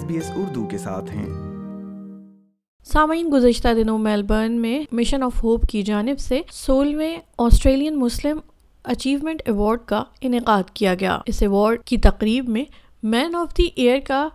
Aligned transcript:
S 0.00 0.08
B 0.08 0.14
S 0.14 0.30
Urdu 0.36 0.64
کے 0.64 0.78
ساتھ 0.78 1.10
ہیں۔ 1.10 1.26
سامعین 2.84 3.30
گزشتہ 3.32 3.68
دنوں 3.76 3.98
میلبرن 3.98 4.52
میں 4.52 4.84
مشن 4.92 5.22
آف 5.22 5.44
ہوپ 5.44 5.66
کی 5.66 5.82
جانب 5.82 6.18
سے 6.18 6.40
سولہویں 6.52 7.18
آسٹریلین 7.38 7.96
مسلم 7.96 8.38
اچیومنٹ 8.84 9.42
ایوارڈ 9.44 9.78
کا 9.86 10.04
انعقاد 10.20 10.62
کیا 10.74 10.94
گیا۔ 11.00 11.18
اس 11.26 11.42
ایوارڈ 11.42 11.82
کی 11.82 11.96
تقریب 11.96 12.48
میں 12.48 12.64
مین 13.02 13.34
آف 13.34 13.58
دی 13.58 13.68
ایئر 13.74 13.98
کا 14.06 14.28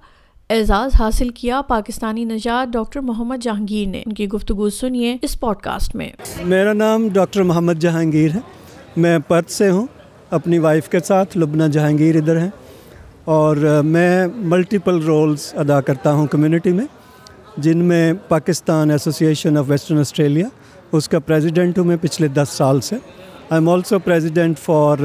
اعزاز 0.50 0.92
حاصل 1.00 1.30
کیا 1.30 1.62
پاکستانی 1.62 2.26
نژاد 2.26 2.68
ڈاکٹر 2.74 3.00
محمد 3.00 3.38
جہانگیر 3.42 3.88
نے۔ 3.88 4.04
ان 4.06 4.14
کی 4.14 4.28
گفتگو 4.28 4.70
سنیے 4.70 5.18
اس 5.22 5.40
پوڈ 5.40 5.58
کاسٹ 5.58 5.96
میں۔ 5.96 6.10
میرا 6.44 6.74
نام 6.74 7.10
ڈاکٹر 7.10 7.44
محمد 7.44 7.74
جہانگیر 7.74 8.32
ہے۔ 8.36 8.40
میں 8.98 9.20
پرت 9.28 9.50
سے 9.50 9.70
ہوں۔ 9.70 9.88
اپنی 10.30 10.60
وائف 10.60 10.90
کے 10.90 11.00
ساتھ 11.00 11.38
لبنہ 11.38 11.64
جہانگیر 11.64 12.16
ادھر 12.16 12.40
ہیں۔ 12.40 12.50
اور 13.26 13.56
میں 13.86 14.28
ملٹیپل 14.36 15.02
رولز 15.04 15.54
ادا 15.54 15.82
کرتا 15.82 16.12
ہوں 16.14 16.28
کمیونٹی 16.28 16.72
میں، 16.72 16.86
جن 17.58 17.78
میں 17.78 18.14
Pakistan 18.28 18.92
association 18.92 19.58
of 19.58 19.66
western 19.68 20.00
Australia 20.00 20.48
اس 20.92 21.10
کا 21.10 21.20
پریزیڈنٹ 21.20 21.78
ہوں 21.78 21.86
میں 21.86 21.98
پچھلے 22.02 22.28
دس 22.28 22.50
سال 22.50 22.82
سے۔ 22.82 22.96
I 22.96 23.54
am 23.54 23.70
also 23.70 24.00
president 24.00 24.60
for 24.60 24.98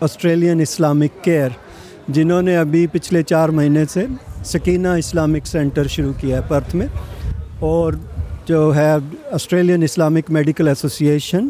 Australian 0.00 0.60
Islamic 0.60 1.24
care 1.24 1.48
جنہوں 2.08 2.42
نے 2.42 2.56
ابھی 2.56 2.86
پچھلے 2.86 3.22
چار 3.22 3.48
مہینے 3.48 3.84
سے 3.84 4.06
سکینہ 4.44 4.88
اسلامک 4.88 5.46
سینٹر 5.46 5.86
شروع 5.86 6.12
کیا 6.20 6.36
ہے 6.36 6.42
پرتھ 6.48 6.76
میں۔ 6.76 6.86
اور 7.58 7.92
جو 8.46 8.74
ہے 8.74 8.92
آسٹریلین 9.32 9.82
اسلامک 9.82 10.30
میڈیکل 10.30 10.68
ایسوسیشن 10.68 11.48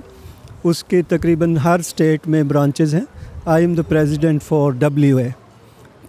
اس 0.65 0.85
کے 0.85 1.03
تقریباً 1.09 1.57
ہر 1.57 1.79
اسٹیٹ 1.79 2.29
میں 2.29 2.43
برانچز 2.43 2.95
ہیں۔ 2.95 3.05
I 3.45 3.65
am 3.65 3.75
the 3.75 3.83
president 3.83 4.43
for 4.43 4.71
W 4.71 5.17
A 5.17 5.29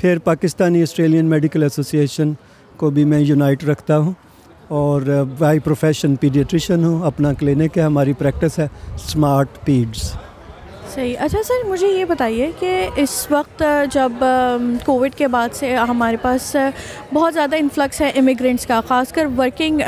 پھر 0.02 0.20
پاکستانی 0.20 0.82
آسٹریلین 0.82 1.26
میڈیکل 1.26 1.64
ایسوسیشن 1.64 2.32
کو 2.78 2.90
بھی 2.90 3.04
میں 3.06 3.20
یونائٹ 3.20 3.64
رکھتا 3.64 3.98
ہوں 3.98 4.14
اور 4.68 5.02
بائی 5.38 5.60
پروفیشن 5.60 6.16
پیڈیٹریشن 6.16 6.84
ہوں، 6.84 7.06
اپنا 7.06 7.34
کلینک 7.34 7.78
ہے، 7.78 7.84
ہماری 7.84 8.14
پریکٹس 8.14 8.58
ہے 8.60 8.68
اسمارٹ 8.96 9.48
پیڈس 9.66 10.12
صحیح. 10.94 11.16
اچھا 11.20 11.40
سر، 11.48 11.68
مجھے 11.68 11.88
یہ 11.88 12.06
بتائیے 12.06 12.52
کہ 12.60 12.88
اس 12.96 13.28
وقت 13.30 13.64
جب 13.92 14.24
کووڈ 14.86 15.14
کے 15.16 15.28
بعد 15.28 15.54
سے 15.54 15.76
ہمارے 15.76 16.18
پاس 16.22 16.56
بہت 17.14 17.34
زیادہ 17.34 17.56
انفلکس 17.56 18.02
ہے 18.02 18.10
امیگرینٹس 18.16 18.66
کا، 18.66 18.80
خاص 18.88 19.12
کر 19.12 19.28
ورکنگ 19.38 19.80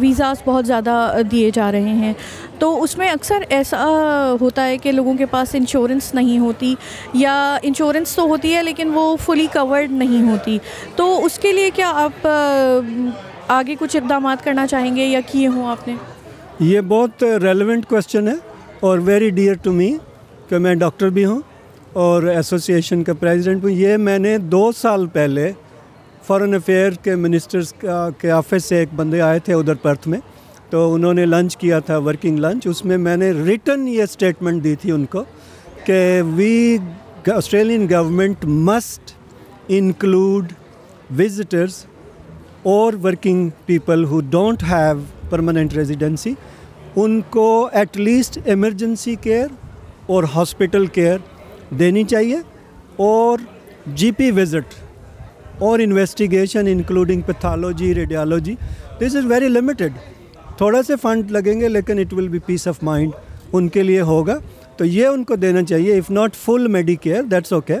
ویزاز 0.00 0.42
بہت 0.44 0.66
زیادہ 0.66 1.16
دیے 1.30 1.50
جا 1.54 1.70
رہے 1.72 1.94
ہیں۔ 2.02 2.12
تو 2.58 2.82
اس 2.82 2.96
میں 2.98 3.08
اکثر 3.10 3.42
ایسا 3.48 3.84
ہوتا 4.40 4.66
ہے 4.66 4.76
کہ 4.78 4.92
لوگوں 4.92 5.14
کے 5.14 5.26
پاس 5.26 5.54
انشورنس 5.54 6.12
نہیں 6.14 6.38
ہوتی 6.38 6.74
یا 7.14 7.58
انشورنس 7.62 8.14
تو 8.16 8.22
ہوتی 8.22 8.54
ہے 8.54 8.62
لیکن 8.62 8.90
وہ 8.94 9.16
فلی 9.16 9.46
کورڈ 9.52 9.90
نہیں 9.92 10.30
ہوتی۔ 10.30 10.58
تو 10.96 11.24
اس 11.24 11.38
کے 11.38 11.52
لیے 11.52 11.70
کیا 11.70 11.90
آپ 11.94 12.28
آگے 13.48 13.74
کچھ 13.78 13.96
اقدامات 13.96 14.44
کرنا 14.44 14.66
چاہیں 14.66 14.94
گے 14.96 15.06
یا 15.06 15.20
کیے 15.26 15.46
ہوں 15.46 15.66
آپ 15.66 15.88
نے؟ 15.88 15.94
یہ 16.60 16.80
بہت 16.80 17.22
ریلیونٹ 17.42 17.86
کوشچن 17.86 18.28
ہے 18.28 18.34
اور 18.80 18.98
ویری 18.98 19.30
ڈیئر 19.30 19.54
ٹو 19.62 19.72
می 19.72 19.92
کہ 20.52 20.58
میں 20.58 20.74
ڈاکٹر 20.74 21.08
بھی 21.08 21.24
ہوں 21.24 21.40
اور 22.00 22.22
ایسوسیشن 22.28 23.02
کا 23.04 23.12
پریزیڈنٹ 23.20 23.62
ہوں۔ 23.64 23.70
یہ 23.70 23.96
میں 23.96 24.18
نے 24.18 24.36
دو 24.54 24.70
سال 24.76 25.06
پہلے 25.12 25.50
فارن 26.26 26.54
افیئر 26.54 26.92
کے 27.04 27.14
منسٹرز 27.16 27.72
کا 27.78 28.08
کے 28.18 28.30
آفس 28.30 28.64
سے 28.64 28.78
ایک 28.78 28.88
بندے 28.96 29.20
آئے 29.20 29.38
تھے 29.44 29.54
ادھر 29.54 29.74
پرتھ 29.82 30.08
میں، 30.08 30.18
تو 30.70 30.92
انہوں 30.94 31.14
نے 31.14 31.24
لنچ 31.26 31.56
کیا 31.56 31.78
تھا 31.86 31.96
ورکنگ 31.98 32.38
لنچ 32.38 32.66
اس 32.66 32.84
میں 32.84 32.98
میں 32.98 33.16
نے 33.16 33.30
ریٹن 33.46 33.86
یہ 33.88 34.02
اسٹیٹمنٹ 34.02 34.62
دی 34.64 34.74
تھی 34.82 34.90
ان 34.90 35.04
کو 35.14 35.24
کہ 35.86 36.00
we 36.34 36.76
Australian 37.36 37.86
government 37.90 38.44
must 38.68 39.12
include 39.78 40.52
visitors 41.20 41.84
اور 42.74 42.92
working 43.04 43.48
people 43.66 44.04
who 44.10 44.20
don't 44.30 44.62
have 44.70 45.00
permanent 45.30 45.74
residency 45.76 46.34
ان 46.96 47.20
کو 47.30 47.48
ایٹ 47.72 47.96
لیسٹ 47.98 48.38
ایمرجنسی 48.44 49.14
کیئر 49.22 49.46
اور 50.06 50.24
ہاسپٹل 50.34 50.86
کیئر 50.86 51.18
دینی 51.78 52.04
چاہیے 52.04 52.36
اور 52.96 53.38
جی 53.86 54.10
پی 54.10 54.30
وزٹ 54.30 54.74
اور 55.58 55.78
investigation 55.78 56.66
including 56.66 57.20
pathology, 57.20 57.94
radiology 57.94 58.54
this 59.00 59.16
is 59.16 59.26
very 59.26 59.48
limited 59.48 59.92
تھوڑا 60.56 60.82
سے 60.82 60.96
فنڈ 61.02 61.30
لگیں 61.30 61.60
گے 61.60 61.68
لیکن 61.68 61.98
it 61.98 62.12
will 62.12 62.28
be 62.28 62.38
peace 62.38 62.68
of 62.68 62.82
mind 62.82 63.12
ان 63.52 63.68
کے 63.68 63.82
لیے 63.82 64.00
ہوگا۔ 64.00 64.38
تو 64.76 64.84
یہ 64.84 65.06
ان 65.06 65.24
کو 65.24 65.36
دینا 65.36 65.62
چاہیے 65.62 65.98
اف 65.98 66.10
ناٹ 66.10 66.34
فل 66.34 66.66
میڈی 66.66 66.94
کیئر 66.94 67.22
دیٹس 67.22 67.52
اوکے 67.52 67.76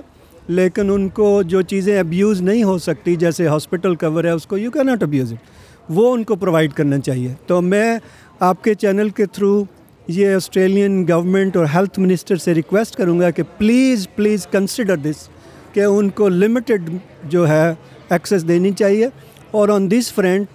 لیکن 0.48 0.90
ان 0.90 1.08
کو 1.08 1.42
جو 1.42 1.62
چیزیں 1.62 1.98
ابیوز 1.98 2.42
نہیں 2.42 2.64
ہو 2.64 2.78
سکتی، 2.78 3.16
جیسے 3.16 3.46
ہاسپٹل 3.46 3.94
کور 3.94 4.24
ہے، 4.24 4.30
اس 4.30 4.46
کو 4.46 4.58
یو 4.58 4.70
کی 4.70 4.82
ناٹ 4.82 5.02
ابیوز 5.02 5.32
اٹ 5.32 5.90
وہ 5.90 6.12
ان 6.12 6.24
کو 6.24 6.36
پرووائڈ 6.36 6.72
کرنا 6.72 6.98
چاہیے۔ 6.98 7.34
تو 7.46 7.60
میں 7.60 7.98
آپ 8.40 8.64
کے 8.64 8.74
چینل 8.74 9.08
کے 9.08 9.26
تھرو 9.26 9.64
یہ 10.08 10.34
آسٹریلین 10.34 11.06
گورنمنٹ 11.08 11.56
اور 11.56 11.66
ہیلتھ 11.74 12.00
منسٹر 12.00 12.36
سے 12.36 12.54
ریکویسٹ 12.54 12.96
کروں 12.96 13.20
گا 13.20 13.30
کہ 13.30 13.42
پلیز 13.58 14.08
پلیز 14.16 14.46
کنسیڈر 14.46 14.96
دس 14.96 15.28
کہ 15.72 15.80
ان 15.80 16.10
کو 16.10 16.28
لمیٹڈ 16.28 16.90
جو 17.24 17.48
ہے 17.48 17.74
ایکسیس 18.10 18.48
دینی 18.48 18.70
چاہیے۔ 18.70 19.08
اور 19.50 19.68
آن 19.68 19.90
دس 19.90 20.12
فرنٹ 20.12 20.46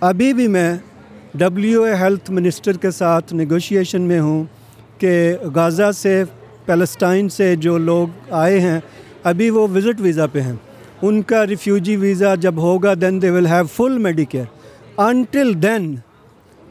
ابھی 0.00 0.32
بھی 0.32 0.48
میں 0.48 0.78
ڈبلیو 1.34 1.82
اے 1.82 1.94
ہیلتھ 1.94 2.30
منسٹر 2.30 2.72
کے 2.72 2.90
ساتھ 2.90 3.34
نیگوشیشن 3.34 4.02
میں 4.02 4.20
ہوں 4.20 4.44
کہ 4.98 5.34
غازہ 5.54 5.90
سے 5.96 6.24
پیلسٹائن 6.66 7.28
سے 7.28 7.56
جو 7.56 7.78
لوگ 7.78 8.08
آئے 8.30 8.60
ہیں، 8.60 8.80
ابھی 9.24 9.50
وہ 9.50 9.68
وزٹ 9.68 10.00
ویزا 10.00 10.26
پہ 10.26 10.40
ہیں۔ 10.40 10.52
ان 11.02 11.22
کا 11.22 11.46
ریفیوجی 11.46 11.96
ویزا 11.96 12.34
جب 12.34 12.54
ہوگا 12.56 12.94
then 13.00 13.22
they 13.22 13.30
will 13.30 13.46
have 13.46 13.64
full 13.76 13.98
Medicare 13.98 14.44
until 14.96 15.62
then 15.62 15.96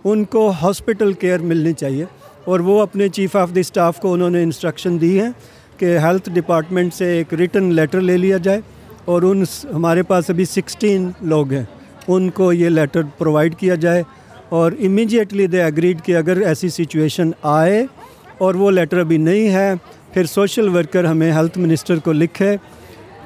ان 0.03 0.23
کو 0.23 0.53
ہاسپٹل 0.61 1.13
کیئر 1.13 1.39
ملنی 1.39 1.73
چاہیے۔ 1.73 2.05
اور 2.45 2.59
وہ 2.59 2.81
اپنے 2.81 3.09
چیف 3.09 3.35
آف 3.35 3.55
دی 3.55 3.59
اسٹاف 3.59 3.99
کو 3.99 4.13
انہوں 4.13 4.29
نے 4.29 4.43
انسٹرکشن 4.43 5.01
دی 5.01 5.21
ہیں 5.21 5.29
کہ 5.77 5.97
ہیلتھ 5.97 6.29
ڈپارٹمنٹ 6.29 6.93
سے 6.93 7.17
ایک 7.17 7.33
ریٹن 7.33 7.63
لیٹر 7.63 8.01
لے 8.01 8.17
لیا 8.17 8.37
جائے۔ 8.37 8.61
اور 9.05 9.21
ان 9.21 9.43
ہمارے 9.73 10.03
پاس 10.03 10.29
ابھی 10.29 10.45
سکسٹین 10.45 11.11
لوگ 11.21 11.51
ہیں۔ 11.51 11.63
ان 12.07 12.29
کو 12.29 12.53
یہ 12.53 12.69
لیٹر 12.69 13.01
پرووائڈ 13.17 13.55
کیا 13.55 13.75
جائے۔ 13.75 14.03
اور 14.49 14.71
امیجیٹلی 14.71 15.47
دے 15.47 15.63
اگریڈ 15.63 16.01
کہ 16.01 16.17
اگر 16.17 16.37
ایسی 16.37 16.69
سچویشن 16.69 17.31
آئے 17.43 17.85
اور 18.37 18.55
وہ 18.55 18.71
لیٹر 18.71 18.99
ابھی 18.99 19.17
نہیں 19.17 19.49
ہے، 19.49 19.73
پھر 20.13 20.25
سوشل 20.25 20.67
ورکر 20.67 21.03
ہمیں 21.05 21.31
ہیلتھ 21.31 21.57
منسٹر 21.57 21.99
کو 21.99 22.11
لکھے 22.11 22.57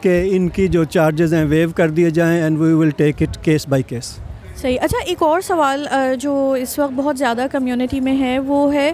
کہ 0.01 0.27
ان 0.31 0.49
کی 0.49 0.67
جو 0.67 0.83
چارجز 0.83 1.33
ہیں 1.33 1.45
ویو 1.45 1.69
کر 1.75 1.89
دیے 1.89 2.09
جائیں 2.09 2.41
and 2.41 2.59
we 2.59 2.73
will 2.73 2.89
take 2.89 3.15
it 3.21 3.43
case 3.43 3.67
by 3.67 3.83
case 3.83 4.17
صحیح. 4.55 4.77
اچھا 4.81 4.97
ایک 5.05 5.21
اور 5.23 5.41
سوال 5.41 5.85
جو 6.19 6.33
اس 6.59 6.77
وقت 6.79 6.93
بہت 6.95 7.17
زیادہ 7.17 7.45
کمیونٹی 7.51 7.99
میں 7.99 8.15
ہے، 8.19 8.37
وہ 8.39 8.73
ہے 8.73 8.91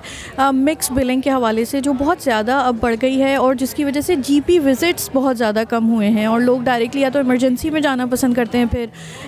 مکس 0.54 0.92
بلنگ 0.92 1.22
کے 1.22 1.30
حوالے 1.30 1.66
سے، 1.66 1.80
جو 1.82 1.94
بہت 1.94 2.24
زیادہ 2.24 2.54
اب 2.66 2.76
بڑھ 2.80 2.96
گئی 3.02 3.22
ہے 3.22 3.36
اور 3.36 3.56
جس 3.56 3.74
کی 3.74 3.84
وجہ 3.84 4.02
سے 4.02 4.16
جی 4.18 4.40
پی 4.46 4.58
وزٹس 4.60 5.10
بہت 5.14 5.38
زیادہ 5.38 5.64
کم 5.70 5.90
ہوئے 5.92 6.10
ہیں 6.10 6.26
اور 6.26 6.40
لوگ 6.42 6.62
ڈائریکٹلی 6.64 7.02
یا 7.02 7.10
تو 7.10 7.20
ایمرجنسی 7.20 7.70
میں 7.70 7.82
جانا 7.82 8.06
پسند 8.12 8.34
کرتے 8.34 8.58
ہیں 8.58 8.66
پھر، 8.72 8.86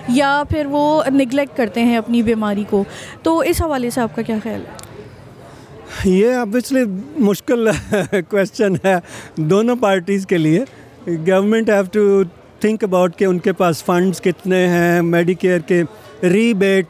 یا 0.08 0.42
پھر 0.50 0.66
وہ 0.70 1.02
نگلیکٹ 1.10 1.56
کرتے 1.56 1.84
ہیں 1.84 1.96
اپنی 1.96 2.22
بیماری 2.22 2.64
کو. 2.70 2.84
تو 3.22 3.38
اس 3.40 3.62
حوالے 3.62 3.90
سے 3.90 4.00
آپ 4.00 4.16
کا 4.16 4.22
کیا 4.22 4.36
خیال 4.42 4.60
ہے؟ 4.60 4.82
یہ 6.04 6.34
ابویسلی 6.34 6.84
مشکل 7.18 7.68
کویشچن 8.30 8.74
ہے 8.84 8.94
دونوں 9.36 9.76
پارٹیز 9.80 10.26
کے 10.26 10.38
لیے. 10.38 10.64
Government 11.06 11.70
have 11.70 11.84
to 11.92 12.22
think 12.60 12.84
about 12.84 13.16
کہ 13.16 13.24
ان 13.24 13.38
کے 13.38 13.52
پاس 13.52 13.84
فنڈس 13.84 14.20
کتنے 14.20 14.66
ہیں 14.68 15.02
میڈی 15.02 15.34
کیئر 15.34 15.58
کے 15.60 15.82
ریبیٹ 16.32 16.86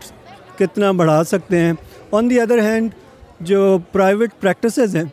کتنا 0.58 0.92
بڑھا 0.92 1.24
سکتے 1.24 1.58
ہیں۔ 1.58 1.72
آن 2.12 2.30
دی 2.30 2.40
ادر 2.40 2.58
ہینڈ 2.58 2.90
جو 3.40 3.78
پرائیویٹ 3.92 4.30
پریکٹسز 4.40 4.96
ہیں، 4.96 5.04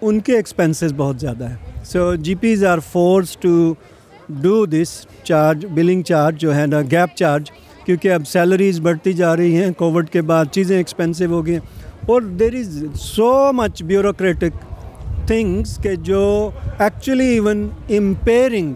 ان 0.00 0.20
کے 0.20 0.36
ایکسپینسز 0.36 0.92
بہت 0.96 1.20
زیادہ 1.20 1.48
ہیں۔ 1.48 1.84
So 1.84 2.14
G 2.14 2.34
Ps 2.34 2.64
are 2.64 2.78
force 2.78 3.36
to 3.36 3.74
do 4.28 4.66
this 4.66 5.06
charge 5.24 5.66
billing 5.66 6.02
charge 6.02 6.40
جو 6.40 6.56
ہے 6.56 6.66
نا 6.66 6.80
گیپ 6.82 7.16
چارج 7.16 7.50
کیونکہ 7.84 8.12
اب 8.12 8.28
سیلریز 8.28 8.80
بڑھتی 8.80 9.12
جا 9.12 9.36
رہی 9.36 9.62
ہیں۔ 9.62 9.70
کووڈ 9.72 10.08
کے 10.08 10.22
بعد 10.22 10.44
چیزیں 10.52 10.76
ایکسپینسو 10.76 11.24
ہو 11.24 11.46
گئی 11.46 11.54
ہیں۔ 11.54 11.60
اور 12.06 12.22
دیر 12.22 12.54
از 12.54 12.84
سو 12.94 13.52
مچ 13.52 13.82
بیوروکریٹک 13.82 14.52
تھنگس 15.26 15.78
کہ 15.82 15.94
جو 15.96 16.50
actually 16.78 17.26
even 17.26 17.68
impairing 17.88 18.74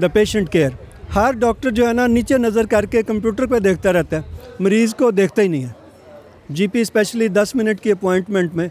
the 0.00 0.08
patient 0.08 0.50
care 0.50 0.70
Hare 1.16 1.32
doctor 1.40 1.70
جو 1.70 1.86
ہے 1.86 1.92
نا 1.92 2.06
نیچے 2.06 2.38
نظر 2.38 2.66
کر 2.70 2.84
کے 2.84 3.02
کمپیوٹر 3.02 3.46
پہ 3.46 3.58
دیکھتا 3.58 3.92
رہتا 3.92 4.16
ہے، 4.16 4.54
مریض 4.60 4.94
کو 4.94 5.10
دیکھتا 5.10 5.42
ہی 5.42 5.48
نہیں 5.48 5.62
ہے۔ 5.64 6.52
جی 6.54 6.66
پی 6.72 6.80
اسپیشلی 6.80 7.28
دس 7.28 7.54
منٹ 7.54 7.80
کی 7.80 7.92
اپوائنٹمنٹ 7.92 8.54
میں، 8.54 8.66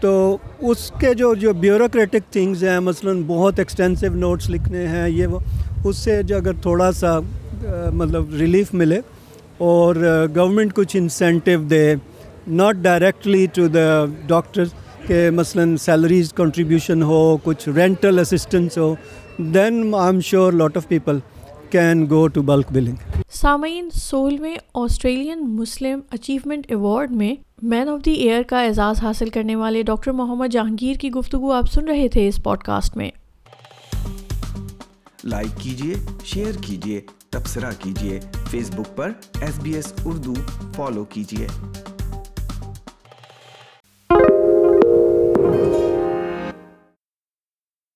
تو 0.00 0.36
اس 0.60 0.90
کے 1.00 1.12
جو 1.14 1.34
جو 1.34 1.52
بیوروکریٹک 1.60 2.32
تھنگز 2.32 2.64
ہیں، 2.64 2.78
مثلاً 2.80 3.22
بہت 3.26 3.58
ایکسٹینسو 3.58 4.12
نوٹس 4.14 4.50
لکھنے 4.50 4.86
ہیں، 4.86 5.08
یہ 5.08 5.26
وہ۔ 5.26 5.38
اس 5.84 5.96
سے 5.96 6.22
جو 6.22 6.36
اگر 6.36 6.60
تھوڑا 6.62 6.90
سا 6.92 7.18
مطلب 7.92 8.34
ریلیف 8.40 8.74
ملے 8.74 9.00
اور 9.58 9.96
گورنمنٹ 10.36 10.74
کچھ 10.74 10.96
incentive 10.96 11.62
they 11.70 11.94
not 12.48 12.76
directly 12.82 13.46
to 13.54 13.66
the 13.68 14.04
doctors 14.26 14.74
کہ 15.06 15.28
مثلاً 15.34 15.76
سیلریز 15.80 16.32
کنٹریبیوشن 16.36 17.02
ہو، 17.02 17.36
کچھ 17.44 17.68
rental 17.76 18.18
assistance 18.18 18.78
who 18.78 18.94
then 19.38 19.94
I 19.94 20.06
am 20.06 20.20
sure 20.20 20.52
lot 20.52 20.76
of 20.76 20.88
people 20.88 21.18
can 21.70 22.06
go 22.06 22.28
to 22.28 22.42
bulk 22.42 22.72
billing. 22.72 22.96
سامعین 23.32 23.88
سولہویں 23.90 24.56
آسٹریلین 24.74 25.44
مسلم 25.56 26.00
اچیومنٹ 26.10 26.66
ایوارڈ 26.68 27.12
میں 27.12 27.34
مین 27.62 27.88
آف 27.88 28.04
دی 28.04 28.12
ایئر 28.12 28.42
کا 28.42 28.62
اعزاز 28.62 29.02
حاصل 29.02 29.30
کرنے 29.30 29.56
والے 29.56 29.82
ڈاکٹر 29.82 30.12
محمد 30.12 30.52
جہانگیر 30.52 30.96
کی 30.96 31.10
گفتگو 31.12 31.52
آپ 31.52 31.70
سن 31.72 31.88
رہے 31.88 32.08
تھے 32.08 32.26
اس 32.28 32.42
پوڈ 32.42 32.62
کاسٹ 32.62 32.96
میں 32.96 33.10
لائک 35.24 35.60
کیجیے 35.62 35.94
شیئر 36.24 36.60
کیجیے 36.60 37.00
تبصرہ 37.30 37.70
کیجیے 37.78 38.20
فیس 38.50 38.70
بک 38.70 38.96
پر 38.96 39.12
S 39.40 39.58
B 39.62 39.74
S 39.74 39.92
Urdu 40.04 40.34
follow 40.76 41.04
کیجیے 41.04 41.46